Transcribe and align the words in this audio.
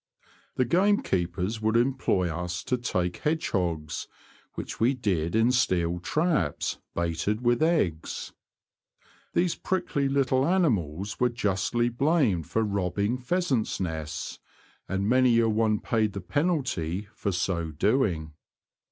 The 0.55 0.65
gamekeepers 0.65 1.61
would 1.61 1.77
employ 1.77 2.27
us 2.27 2.63
to 2.63 2.75
take 2.75 3.17
hedgehogs, 3.17 4.07
which 4.55 4.79
we 4.79 4.95
did 4.95 5.35
in 5.35 5.51
steel 5.51 5.99
traps 5.99 6.79
baited 6.95 7.41
with 7.41 7.61
eggs. 7.61 8.33
These 9.35 9.53
prickly 9.53 10.09
little 10.09 10.43
animals 10.47 11.19
were 11.19 11.29
justly 11.29 11.89
blamed 11.89 12.47
for 12.47 12.63
robbing 12.63 13.19
pheasants' 13.19 13.79
nests, 13.79 14.39
and 14.89 15.07
many 15.07 15.37
a 15.37 15.47
one 15.47 15.79
paid 15.79 16.13
the 16.13 16.19
penalty 16.21 17.07
for 17.13 17.31
so 17.31 17.69
doing. 17.69 18.33